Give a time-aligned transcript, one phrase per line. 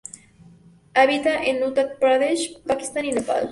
[0.95, 3.49] Habita en Uttar Pradesh, Pakistán y Nepal.